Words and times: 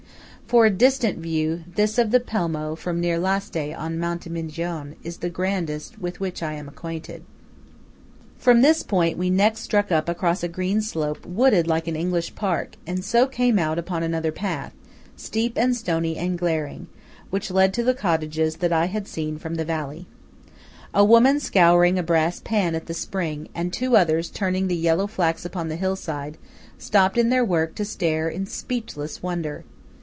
For 0.47 0.65
a 0.65 0.69
distant 0.69 1.17
view, 1.19 1.63
this 1.77 1.97
of 1.97 2.11
the 2.11 2.19
Pelmo 2.19 2.77
from 2.77 2.99
near 2.99 3.17
Lasté 3.17 3.73
on 3.73 3.97
Monte 3.97 4.29
Migion, 4.29 4.95
is 5.01 5.19
the 5.19 5.29
grandest 5.29 5.97
with 6.01 6.19
which 6.19 6.43
I 6.43 6.55
am 6.55 6.67
acquainted. 6.67 7.23
From 8.37 8.59
this 8.61 8.83
point 8.83 9.17
we 9.17 9.29
next 9.29 9.61
struck 9.61 9.93
up 9.93 10.09
across 10.09 10.43
a 10.43 10.49
green 10.49 10.81
slope 10.81 11.25
wooded 11.25 11.67
like 11.67 11.87
an 11.87 11.95
English 11.95 12.35
park, 12.35 12.75
and 12.85 13.05
so 13.05 13.27
came 13.27 13.57
out 13.57 13.79
upon 13.79 14.03
another 14.03 14.33
path, 14.33 14.73
steep 15.15 15.57
and 15.57 15.73
stony 15.73 16.17
and 16.17 16.37
glaring, 16.37 16.87
which 17.29 17.49
led 17.49 17.73
to 17.75 17.83
the 17.85 17.93
cottages 17.93 18.57
that 18.57 18.73
I 18.73 18.87
had 18.87 19.07
seen 19.07 19.37
from 19.37 19.55
the 19.55 19.63
valley. 19.63 20.05
A 20.93 21.05
woman 21.05 21.39
scouring 21.39 21.97
a 21.97 22.03
brass 22.03 22.41
pan 22.41 22.75
at 22.75 22.87
the 22.87 22.93
spring, 22.93 23.47
and 23.55 23.71
two 23.71 23.95
others 23.95 24.29
turning 24.29 24.67
the 24.67 24.75
yellow 24.75 25.07
flax 25.07 25.45
upon 25.45 25.69
the 25.69 25.77
hillside, 25.77 26.37
stopped 26.77 27.17
in 27.17 27.29
their 27.29 27.45
work 27.45 27.73
to 27.75 27.85
stare 27.85 28.27
in 28.27 28.45
speechless 28.45 29.23
wonder. 29.23 29.63